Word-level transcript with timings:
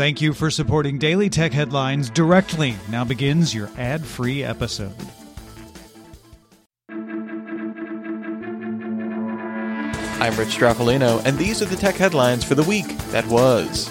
Thank 0.00 0.22
you 0.22 0.32
for 0.32 0.50
supporting 0.50 0.96
Daily 0.96 1.28
Tech 1.28 1.52
Headlines 1.52 2.08
directly. 2.08 2.74
Now 2.88 3.04
begins 3.04 3.54
your 3.54 3.68
ad 3.76 4.02
free 4.02 4.42
episode. 4.42 4.94
I'm 10.18 10.34
Rich 10.38 10.56
Stroffolino, 10.56 11.22
and 11.26 11.36
these 11.36 11.60
are 11.60 11.66
the 11.66 11.76
tech 11.76 11.96
headlines 11.96 12.44
for 12.44 12.54
the 12.54 12.62
week 12.62 12.86
that 13.10 13.26
was. 13.26 13.90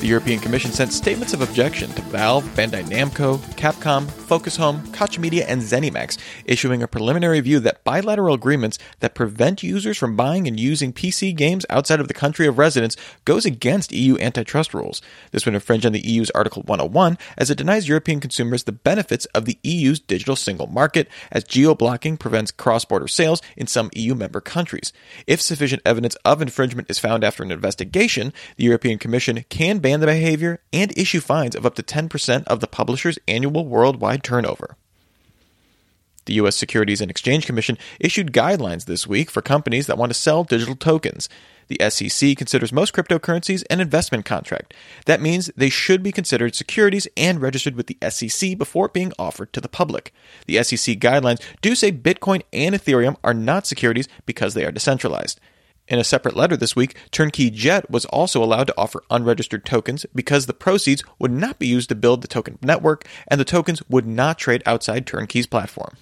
The 0.00 0.06
European 0.06 0.38
Commission 0.38 0.70
sent 0.70 0.92
statements 0.92 1.34
of 1.34 1.40
objection 1.40 1.90
to 1.90 2.02
Valve, 2.02 2.44
Bandai 2.54 2.84
Namco, 2.84 3.38
Capcom, 3.56 4.08
Focus 4.08 4.54
Home, 4.54 4.86
Koch 4.92 5.18
Media, 5.18 5.44
and 5.48 5.60
ZeniMax, 5.60 6.18
issuing 6.44 6.84
a 6.84 6.88
preliminary 6.88 7.40
view 7.40 7.58
that 7.58 7.82
bilateral 7.82 8.32
agreements 8.32 8.78
that 9.00 9.16
prevent 9.16 9.64
users 9.64 9.98
from 9.98 10.14
buying 10.14 10.46
and 10.46 10.60
using 10.60 10.92
PC 10.92 11.34
games 11.34 11.66
outside 11.68 11.98
of 11.98 12.06
the 12.06 12.14
country 12.14 12.46
of 12.46 12.58
residence 12.58 12.96
goes 13.24 13.44
against 13.44 13.90
EU 13.90 14.16
antitrust 14.18 14.72
rules. 14.72 15.02
This 15.32 15.44
would 15.44 15.54
infringe 15.54 15.84
on 15.84 15.90
the 15.90 16.06
EU's 16.06 16.30
Article 16.30 16.62
101 16.62 17.18
as 17.36 17.50
it 17.50 17.58
denies 17.58 17.88
European 17.88 18.20
consumers 18.20 18.62
the 18.62 18.72
benefits 18.72 19.24
of 19.26 19.46
the 19.46 19.58
EU's 19.64 19.98
digital 19.98 20.36
single 20.36 20.68
market, 20.68 21.08
as 21.32 21.42
geo-blocking 21.42 22.18
prevents 22.18 22.52
cross-border 22.52 23.08
sales 23.08 23.42
in 23.56 23.66
some 23.66 23.90
EU 23.96 24.14
member 24.14 24.40
countries. 24.40 24.92
If 25.26 25.40
sufficient 25.40 25.82
evidence 25.84 26.14
of 26.24 26.40
infringement 26.40 26.88
is 26.88 27.00
found 27.00 27.24
after 27.24 27.42
an 27.42 27.50
investigation, 27.50 28.32
the 28.56 28.64
European 28.64 28.98
Commission 28.98 29.44
can 29.48 29.80
ban 29.80 29.87
the 29.96 30.06
behavior 30.06 30.60
and 30.72 30.96
issue 30.96 31.20
fines 31.20 31.56
of 31.56 31.66
up 31.66 31.74
to 31.76 31.82
10% 31.82 32.44
of 32.44 32.60
the 32.60 32.66
publisher's 32.66 33.18
annual 33.26 33.66
worldwide 33.66 34.22
turnover. 34.22 34.76
The 36.26 36.34
U.S. 36.34 36.56
Securities 36.56 37.00
and 37.00 37.10
Exchange 37.10 37.46
Commission 37.46 37.78
issued 37.98 38.32
guidelines 38.32 38.84
this 38.84 39.06
week 39.06 39.30
for 39.30 39.40
companies 39.40 39.86
that 39.86 39.96
want 39.96 40.10
to 40.10 40.18
sell 40.18 40.44
digital 40.44 40.76
tokens. 40.76 41.26
The 41.68 41.80
SEC 41.88 42.36
considers 42.36 42.72
most 42.72 42.92
cryptocurrencies 42.92 43.64
an 43.70 43.80
investment 43.80 44.26
contract. 44.26 44.74
That 45.06 45.22
means 45.22 45.50
they 45.56 45.70
should 45.70 46.02
be 46.02 46.12
considered 46.12 46.54
securities 46.54 47.08
and 47.16 47.40
registered 47.40 47.76
with 47.76 47.86
the 47.86 47.98
SEC 48.10 48.58
before 48.58 48.88
being 48.88 49.12
offered 49.18 49.54
to 49.54 49.60
the 49.60 49.70
public. 49.70 50.12
The 50.46 50.62
SEC 50.62 50.98
guidelines 50.98 51.42
do 51.62 51.74
say 51.74 51.92
Bitcoin 51.92 52.42
and 52.52 52.74
Ethereum 52.74 53.16
are 53.24 53.34
not 53.34 53.66
securities 53.66 54.08
because 54.26 54.52
they 54.52 54.66
are 54.66 54.72
decentralized. 54.72 55.40
In 55.88 55.98
a 55.98 56.04
separate 56.04 56.36
letter 56.36 56.56
this 56.56 56.76
week, 56.76 56.96
Turnkey 57.10 57.50
Jet 57.50 57.90
was 57.90 58.04
also 58.06 58.44
allowed 58.44 58.66
to 58.66 58.74
offer 58.76 59.02
unregistered 59.10 59.64
tokens 59.64 60.04
because 60.14 60.44
the 60.44 60.52
proceeds 60.52 61.02
would 61.18 61.32
not 61.32 61.58
be 61.58 61.66
used 61.66 61.88
to 61.88 61.94
build 61.94 62.20
the 62.20 62.28
token 62.28 62.58
network 62.62 63.06
and 63.26 63.40
the 63.40 63.44
tokens 63.44 63.82
would 63.88 64.06
not 64.06 64.38
trade 64.38 64.62
outside 64.66 65.06
Turnkey's 65.06 65.46
platform. 65.46 65.96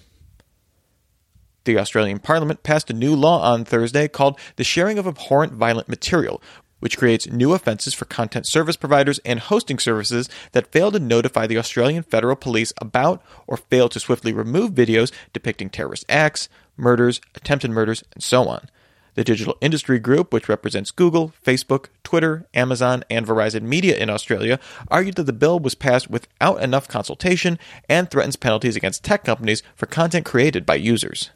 The 1.63 1.79
Australian 1.79 2.19
Parliament 2.19 2.63
passed 2.63 2.89
a 2.89 2.93
new 2.93 3.15
law 3.15 3.41
on 3.41 3.63
Thursday 3.63 4.09
called 4.09 4.37
the 4.57 4.63
Sharing 4.65 4.97
of 4.97 5.07
Abhorrent 5.07 5.53
Violent 5.53 5.87
Material, 5.87 6.41
which 6.79 6.97
creates 6.97 7.27
new 7.27 7.53
offenses 7.53 7.93
for 7.93 8.05
content 8.05 8.45
service 8.45 8.75
providers 8.75 9.19
and 9.25 9.39
hosting 9.39 9.79
services 9.79 10.29
that 10.51 10.71
fail 10.71 10.91
to 10.91 10.99
notify 10.99 11.47
the 11.47 11.57
Australian 11.57 12.03
Federal 12.03 12.35
Police 12.35 12.73
about 12.79 13.23
or 13.47 13.55
fail 13.57 13.87
to 13.89 13.99
swiftly 14.01 14.33
remove 14.33 14.71
videos 14.71 15.13
depicting 15.31 15.69
terrorist 15.69 16.05
acts, 16.09 16.49
murders, 16.75 17.21
attempted 17.35 17.71
murders, 17.71 18.03
and 18.13 18.21
so 18.21 18.47
on. 18.47 18.69
The 19.17 19.23
Digital 19.23 19.57
Industry 19.61 19.97
Group, 19.97 20.31
which 20.31 20.47
represents 20.47 20.91
Google, 20.91 21.33
Facebook, 21.43 21.87
Twitter, 22.03 22.45
Amazon, 22.53 23.03
and 23.09 23.25
Verizon 23.25 23.63
Media 23.63 23.97
in 23.97 24.11
Australia, 24.11 24.59
argued 24.89 25.15
that 25.15 25.23
the 25.23 25.33
bill 25.33 25.57
was 25.57 25.73
passed 25.73 26.07
without 26.07 26.61
enough 26.61 26.87
consultation 26.87 27.57
and 27.89 28.11
threatens 28.11 28.35
penalties 28.35 28.75
against 28.75 29.03
tech 29.03 29.23
companies 29.23 29.63
for 29.75 29.87
content 29.87 30.23
created 30.23 30.67
by 30.67 30.75
users. 30.75 31.31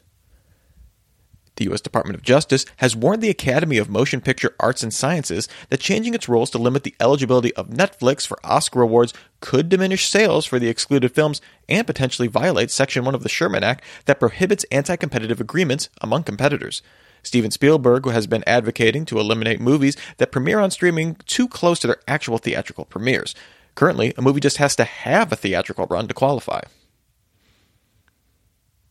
The 1.56 1.64
U.S. 1.64 1.80
Department 1.80 2.14
of 2.14 2.22
Justice 2.22 2.64
has 2.76 2.94
warned 2.94 3.20
the 3.20 3.30
Academy 3.30 3.78
of 3.78 3.90
Motion 3.90 4.20
Picture 4.20 4.54
Arts 4.60 4.84
and 4.84 4.94
Sciences 4.94 5.48
that 5.68 5.80
changing 5.80 6.14
its 6.14 6.28
rules 6.28 6.50
to 6.50 6.58
limit 6.58 6.84
the 6.84 6.94
eligibility 7.00 7.52
of 7.54 7.70
Netflix 7.70 8.24
for 8.24 8.38
Oscar 8.44 8.82
awards 8.82 9.12
could 9.40 9.68
diminish 9.68 10.08
sales 10.08 10.46
for 10.46 10.60
the 10.60 10.68
excluded 10.68 11.10
films 11.16 11.40
and 11.68 11.84
potentially 11.84 12.28
violate 12.28 12.70
Section 12.70 13.04
1 13.04 13.16
of 13.16 13.24
the 13.24 13.28
Sherman 13.28 13.64
Act 13.64 13.82
that 14.04 14.20
prohibits 14.20 14.64
anti 14.70 14.94
competitive 14.94 15.40
agreements 15.40 15.88
among 16.00 16.22
competitors. 16.22 16.80
Steven 17.22 17.50
Spielberg 17.50 18.06
has 18.06 18.26
been 18.26 18.44
advocating 18.46 19.04
to 19.06 19.18
eliminate 19.18 19.60
movies 19.60 19.96
that 20.18 20.32
premiere 20.32 20.58
on 20.58 20.70
streaming 20.70 21.16
too 21.26 21.48
close 21.48 21.78
to 21.80 21.86
their 21.86 22.00
actual 22.08 22.38
theatrical 22.38 22.84
premieres. 22.84 23.34
Currently, 23.74 24.12
a 24.16 24.22
movie 24.22 24.40
just 24.40 24.58
has 24.58 24.76
to 24.76 24.84
have 24.84 25.32
a 25.32 25.36
theatrical 25.36 25.86
run 25.86 26.08
to 26.08 26.14
qualify. 26.14 26.62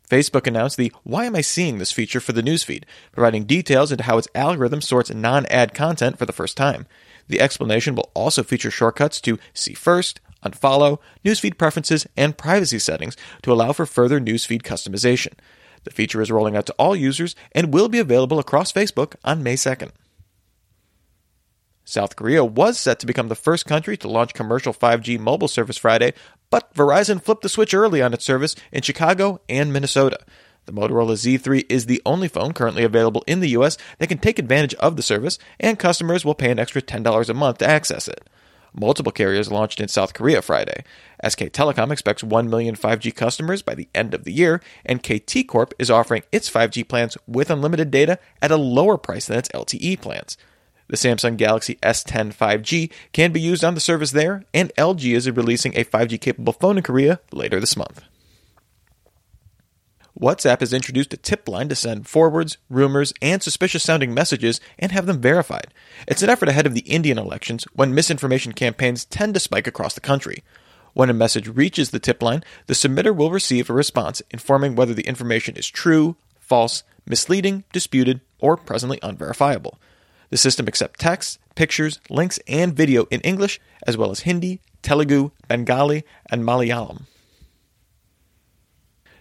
Facebook 0.10 0.46
announced 0.46 0.76
the 0.76 0.92
Why 1.04 1.26
Am 1.26 1.38
I 1.38 1.42
Seeing 1.42 1.78
This 1.78 1.94
feature 1.94 2.20
for 2.20 2.34
the 2.34 2.42
newsfeed, 2.42 2.84
providing 3.14 3.46
details 3.46 3.94
into 3.94 4.04
how 4.04 4.18
its 4.18 4.28
algorithm 4.36 4.82
sorts 4.82 5.14
non 5.14 5.46
ad 5.46 5.74
content 5.74 6.18
for 6.18 6.26
the 6.26 6.34
first 6.34 6.58
time. 6.58 6.86
The 7.30 7.40
explanation 7.40 7.96
will 7.96 8.12
also 8.14 8.44
feature 8.44 8.72
shortcuts 8.72 9.22
to 9.22 9.40
see 9.54 9.74
first, 9.74 10.20
unfollow, 10.44 11.00
newsfeed 11.24 11.58
preferences, 11.58 12.08
and 12.18 12.38
privacy 12.38 12.80
settings 12.80 13.16
to 13.44 13.54
allow 13.54 13.72
for 13.72 13.86
further 13.86 14.20
newsfeed 14.20 14.64
customization. 14.64 15.34
The 15.84 15.92
feature 15.92 16.22
is 16.22 16.32
rolling 16.32 16.56
out 16.56 16.66
to 16.68 16.76
all 16.78 16.96
users 16.96 17.36
and 17.54 17.74
will 17.74 17.90
be 17.90 18.00
available 18.00 18.40
across 18.40 18.72
Facebook 18.72 19.16
on 19.24 19.44
May 19.44 19.56
2nd. 19.56 19.92
South 21.84 22.16
Korea 22.16 22.46
was 22.46 22.80
set 22.80 23.00
to 23.00 23.06
become 23.06 23.28
the 23.28 23.36
first 23.36 23.66
country 23.66 23.98
to 23.98 24.08
launch 24.08 24.34
commercial 24.34 24.74
5G 24.74 25.20
mobile 25.20 25.48
service 25.48 25.78
Friday, 25.78 26.14
but 26.50 26.74
Verizon 26.74 27.22
flipped 27.22 27.42
the 27.42 27.50
switch 27.50 27.74
early 27.74 28.02
on 28.02 28.14
its 28.14 28.24
service 28.24 28.56
in 28.72 28.82
Chicago 28.82 29.42
and 29.50 29.74
Minnesota. 29.74 30.20
The 30.66 30.74
Motorola 30.74 31.14
Z3 31.14 31.66
is 31.70 31.88
the 31.88 32.02
only 32.06 32.28
phone 32.28 32.54
currently 32.54 32.84
available 32.84 33.24
in 33.26 33.40
the 33.40 33.50
US 33.50 33.78
that 33.98 34.08
can 34.08 34.20
take 34.20 34.38
advantage 34.38 34.76
of 34.76 34.96
the 34.96 35.02
service, 35.02 35.40
and 35.60 35.80
customers 35.80 36.24
will 36.24 36.36
pay 36.36 36.52
an 36.52 36.60
extra 36.60 36.82
$10 36.82 37.30
a 37.30 37.34
month 37.34 37.58
to 37.58 37.68
access 37.68 38.08
it. 38.08 38.30
Multiple 38.74 39.12
carriers 39.12 39.52
launched 39.52 39.82
in 39.82 39.88
South 39.88 40.14
Korea 40.14 40.42
Friday. 40.42 40.84
SK 41.28 41.46
Telecom 41.46 41.92
expects 41.92 42.24
1 42.24 42.50
million 42.50 42.76
5G 42.76 43.14
customers 43.14 43.62
by 43.62 43.76
the 43.76 43.90
end 43.94 44.14
of 44.14 44.24
the 44.24 44.32
year, 44.32 44.62
and 44.86 45.04
KT 45.04 45.48
Corp 45.48 45.74
is 45.78 45.92
offering 45.92 46.24
its 46.32 46.50
5G 46.50 46.88
plans 46.88 47.18
with 47.28 47.50
unlimited 47.50 47.92
data 47.92 48.18
at 48.42 48.52
a 48.52 48.56
lower 48.56 48.98
price 48.98 49.28
than 49.28 49.38
its 49.38 49.50
LTE 49.50 50.00
plans. 50.02 50.38
The 50.88 50.98
Samsung 50.98 51.38
Galaxy 51.38 51.76
S10 51.76 52.34
5G 52.36 52.92
can 53.14 53.32
be 53.32 53.42
used 53.42 53.64
on 53.64 53.76
the 53.76 53.80
service 53.80 54.12
there, 54.12 54.44
and 54.54 54.74
LG 54.76 55.16
is 55.16 55.30
releasing 55.30 55.74
a 55.76 55.86
5G 55.86 56.20
capable 56.20 56.54
phone 56.54 56.78
in 56.78 56.84
Korea 56.84 57.20
later 57.32 57.60
this 57.60 57.78
month. 57.78 58.04
WhatsApp 60.22 60.60
has 60.60 60.72
introduced 60.72 61.14
a 61.16 61.18
tip 61.18 61.50
line 61.50 61.68
to 61.70 61.76
send 61.76 62.08
forwards, 62.08 62.58
rumors, 62.70 63.12
and 63.24 63.42
suspicious 63.42 63.82
sounding 63.82 64.14
messages 64.14 64.62
and 64.78 64.92
have 64.92 65.08
them 65.08 65.20
verified. 65.20 65.74
It's 66.08 66.22
an 66.22 66.30
effort 66.30 66.48
ahead 66.48 66.68
of 66.68 66.76
the 66.76 66.82
Indian 66.82 67.18
elections 67.18 67.66
when 67.74 67.96
misinformation 67.96 68.52
campaigns 68.52 69.06
tend 69.06 69.34
to 69.34 69.40
spike 69.40 69.66
across 69.66 69.96
the 69.96 70.00
country. 70.00 70.44
When 70.94 71.10
a 71.10 71.14
message 71.14 71.48
reaches 71.48 71.90
the 71.90 71.98
tip 71.98 72.22
line, 72.22 72.44
the 72.68 72.76
submitter 72.76 73.16
will 73.16 73.32
receive 73.32 73.68
a 73.68 73.74
response 73.74 74.22
informing 74.30 74.76
whether 74.76 74.94
the 74.94 75.08
information 75.08 75.56
is 75.56 75.68
true, 75.68 76.16
false, 76.40 76.84
misleading, 77.08 77.64
disputed, 77.74 78.22
or 78.38 78.56
presently 78.56 79.00
unverifiable. 79.02 79.80
The 80.30 80.38
system 80.38 80.68
accepts 80.68 81.00
text, 81.00 81.40
pictures, 81.56 82.00
links, 82.12 82.40
and 82.48 82.76
video 82.76 83.06
in 83.06 83.22
English, 83.22 83.60
as 83.88 83.98
well 83.98 84.12
as 84.12 84.20
Hindi, 84.20 84.60
Telugu, 84.84 85.32
Bengali, 85.48 86.04
and 86.30 86.44
Malayalam. 86.44 87.08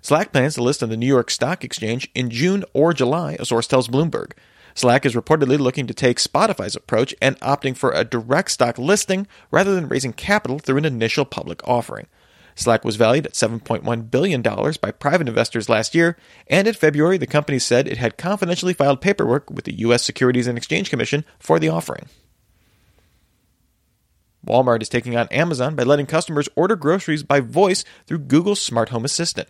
Slack 0.03 0.33
plans 0.33 0.55
to 0.55 0.63
list 0.63 0.83
on 0.83 0.89
the 0.89 0.97
New 0.97 1.07
York 1.07 1.31
Stock 1.31 1.63
Exchange 1.63 2.11
in 2.15 2.31
June 2.31 2.65
or 2.73 2.93
July, 2.93 3.37
a 3.39 3.45
source 3.45 3.67
tells 3.67 3.89
Bloomberg. 3.89 4.33
Slack 4.75 5.05
is 5.05 5.15
reportedly 5.15 5.59
looking 5.59 5.87
to 5.87 5.95
take 5.95 6.19
Spotify's 6.19 6.77
approach 6.77 7.15
and 7.21 7.39
opting 7.41 7.77
for 7.77 7.91
a 7.91 8.05
direct 8.05 8.51
stock 8.51 8.79
listing 8.79 9.27
rather 9.51 9.75
than 9.75 9.89
raising 9.89 10.13
capital 10.13 10.59
through 10.59 10.79
an 10.79 10.85
initial 10.85 11.25
public 11.25 11.61
offering. 11.67 12.07
Slack 12.55 12.85
was 12.85 12.97
valued 12.97 13.27
at 13.27 13.33
$7.1 13.33 14.11
billion 14.11 14.43
by 14.43 14.91
private 14.91 15.29
investors 15.29 15.69
last 15.69 15.95
year, 15.95 16.17
and 16.47 16.69
in 16.69 16.75
February, 16.75 17.19
the 17.19 17.27
company 17.27 17.59
said 17.59 17.87
it 17.87 17.99
had 17.99 18.19
confidentially 18.19 18.75
filed 18.75 19.01
paperwork 19.01 19.51
with 19.51 19.65
the 19.65 19.79
U.S. 19.81 20.03
Securities 20.03 20.47
and 20.47 20.59
Exchange 20.59 20.91
Commission 20.91 21.25
for 21.39 21.59
the 21.59 21.69
offering. 21.69 22.07
Walmart 24.47 24.83
is 24.83 24.89
taking 24.89 25.17
on 25.17 25.29
Amazon 25.29 25.75
by 25.75 25.83
letting 25.83 26.07
customers 26.07 26.49
order 26.57 26.77
groceries 26.77 27.23
by 27.23 27.41
voice 27.41 27.85
through 28.07 28.19
Google's 28.19 28.61
Smart 28.61 28.89
Home 28.89 29.05
Assistant. 29.05 29.49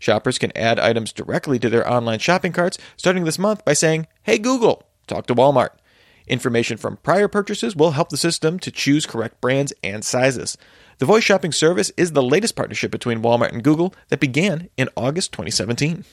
Shoppers 0.00 0.38
can 0.38 0.50
add 0.56 0.80
items 0.80 1.12
directly 1.12 1.60
to 1.60 1.68
their 1.68 1.88
online 1.88 2.18
shopping 2.18 2.52
carts 2.52 2.78
starting 2.96 3.24
this 3.24 3.38
month 3.38 3.64
by 3.64 3.74
saying, 3.74 4.08
Hey 4.22 4.38
Google, 4.38 4.82
talk 5.06 5.26
to 5.26 5.34
Walmart. 5.34 5.70
Information 6.26 6.76
from 6.76 6.96
prior 6.96 7.28
purchases 7.28 7.76
will 7.76 7.92
help 7.92 8.08
the 8.08 8.16
system 8.16 8.58
to 8.60 8.70
choose 8.70 9.04
correct 9.04 9.40
brands 9.40 9.72
and 9.84 10.04
sizes. 10.04 10.56
The 10.98 11.06
voice 11.06 11.22
shopping 11.22 11.52
service 11.52 11.92
is 11.96 12.12
the 12.12 12.22
latest 12.22 12.56
partnership 12.56 12.90
between 12.90 13.22
Walmart 13.22 13.52
and 13.52 13.62
Google 13.62 13.94
that 14.08 14.20
began 14.20 14.70
in 14.76 14.88
August 14.96 15.32
2017. 15.32 16.04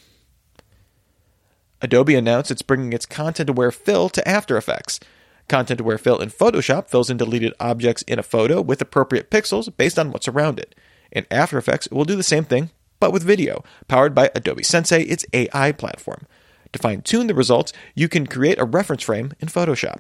Adobe 1.81 2.15
announced 2.15 2.51
it's 2.51 2.61
bringing 2.61 2.91
its 2.91 3.05
Content 3.05 3.49
Aware 3.49 3.71
Fill 3.71 4.09
to 4.09 4.27
After 4.27 4.57
Effects. 4.57 4.99
Content 5.47 5.79
Aware 5.79 5.99
Fill 5.99 6.19
in 6.19 6.29
Photoshop 6.29 6.89
fills 6.89 7.09
in 7.09 7.17
deleted 7.17 7.53
objects 7.59 8.01
in 8.01 8.19
a 8.19 8.23
photo 8.23 8.59
with 8.59 8.81
appropriate 8.81 9.31
pixels 9.31 9.75
based 9.77 9.97
on 9.97 10.11
what's 10.11 10.27
around 10.27 10.59
it. 10.59 10.75
In 11.11 11.25
After 11.31 11.57
Effects, 11.57 11.85
it 11.85 11.93
will 11.93 12.03
do 12.03 12.15
the 12.15 12.23
same 12.23 12.43
thing, 12.43 12.71
but 12.99 13.11
with 13.11 13.23
video, 13.23 13.63
powered 13.88 14.15
by 14.15 14.31
Adobe 14.35 14.63
Sensei, 14.63 15.03
its 15.03 15.25
AI 15.33 15.71
platform. 15.71 16.25
To 16.73 16.79
fine 16.79 17.01
tune 17.01 17.27
the 17.27 17.33
results, 17.33 17.73
you 17.95 18.07
can 18.09 18.27
create 18.27 18.59
a 18.59 18.65
reference 18.65 19.03
frame 19.03 19.33
in 19.39 19.47
Photoshop. 19.47 19.99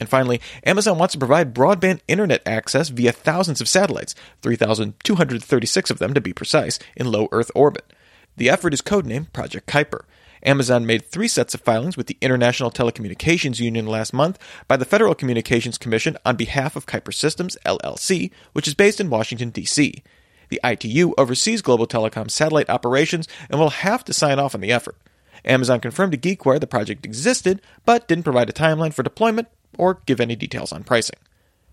And 0.00 0.08
finally, 0.08 0.40
Amazon 0.64 0.98
wants 0.98 1.12
to 1.12 1.18
provide 1.18 1.54
broadband 1.54 2.00
internet 2.08 2.42
access 2.46 2.88
via 2.88 3.12
thousands 3.12 3.60
of 3.60 3.68
satellites, 3.68 4.14
3,236 4.42 5.90
of 5.90 5.98
them 5.98 6.14
to 6.14 6.20
be 6.20 6.32
precise, 6.32 6.78
in 6.96 7.10
low 7.10 7.28
Earth 7.32 7.50
orbit. 7.54 7.92
The 8.36 8.50
effort 8.50 8.74
is 8.74 8.82
codenamed 8.82 9.32
Project 9.32 9.68
Kuiper. 9.68 10.04
Amazon 10.42 10.84
made 10.84 11.06
three 11.06 11.28
sets 11.28 11.54
of 11.54 11.62
filings 11.62 11.96
with 11.96 12.06
the 12.06 12.18
International 12.20 12.70
Telecommunications 12.70 13.60
Union 13.60 13.86
last 13.86 14.12
month 14.12 14.38
by 14.68 14.76
the 14.76 14.84
Federal 14.84 15.14
Communications 15.14 15.78
Commission 15.78 16.18
on 16.26 16.36
behalf 16.36 16.76
of 16.76 16.86
Kuiper 16.86 17.14
Systems, 17.14 17.56
LLC, 17.64 18.30
which 18.52 18.68
is 18.68 18.74
based 18.74 19.00
in 19.00 19.08
Washington, 19.08 19.50
D.C. 19.50 20.02
The 20.48 20.60
ITU 20.64 21.14
oversees 21.18 21.62
global 21.62 21.86
telecom 21.86 22.30
satellite 22.30 22.70
operations 22.70 23.28
and 23.50 23.58
will 23.60 23.70
have 23.70 24.04
to 24.04 24.12
sign 24.12 24.38
off 24.38 24.54
on 24.54 24.60
the 24.60 24.72
effort. 24.72 24.96
Amazon 25.44 25.80
confirmed 25.80 26.12
to 26.12 26.18
GeekWire 26.18 26.60
the 26.60 26.66
project 26.66 27.04
existed, 27.04 27.60
but 27.84 28.08
didn't 28.08 28.24
provide 28.24 28.48
a 28.48 28.52
timeline 28.52 28.94
for 28.94 29.02
deployment 29.02 29.48
or 29.76 30.00
give 30.06 30.20
any 30.20 30.36
details 30.36 30.72
on 30.72 30.84
pricing. 30.84 31.18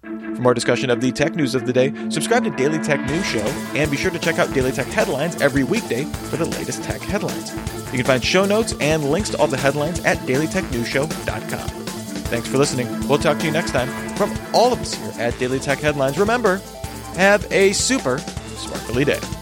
For 0.01 0.41
more 0.41 0.53
discussion 0.53 0.89
of 0.89 0.99
the 0.99 1.11
tech 1.11 1.35
news 1.35 1.53
of 1.53 1.67
the 1.67 1.73
day, 1.73 1.93
subscribe 2.09 2.43
to 2.45 2.49
Daily 2.49 2.79
Tech 2.79 2.99
News 3.05 3.25
Show 3.25 3.45
and 3.75 3.91
be 3.91 3.97
sure 3.97 4.09
to 4.09 4.17
check 4.17 4.39
out 4.39 4.51
Daily 4.53 4.71
Tech 4.71 4.87
Headlines 4.87 5.39
every 5.41 5.63
weekday 5.63 6.05
for 6.05 6.37
the 6.37 6.45
latest 6.45 6.83
tech 6.83 7.01
headlines. 7.01 7.53
You 7.91 7.97
can 7.97 8.05
find 8.05 8.23
show 8.23 8.45
notes 8.45 8.73
and 8.79 9.05
links 9.11 9.29
to 9.29 9.37
all 9.37 9.47
the 9.47 9.57
headlines 9.57 9.99
at 9.99 10.17
dailytechnewsshow.com. 10.19 11.69
Thanks 12.31 12.47
for 12.47 12.57
listening. 12.57 12.87
We'll 13.07 13.19
talk 13.19 13.39
to 13.39 13.45
you 13.45 13.51
next 13.51 13.71
time. 13.71 13.89
From 14.15 14.33
all 14.53 14.73
of 14.73 14.81
us 14.81 14.95
here 14.95 15.11
at 15.19 15.37
Daily 15.37 15.59
Tech 15.59 15.79
Headlines, 15.79 16.17
remember, 16.17 16.57
have 17.15 17.45
a 17.51 17.73
super 17.73 18.17
sparkly 18.61 19.05
day. 19.05 19.40